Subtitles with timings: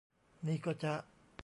[0.47, 0.93] นี่ก็จะ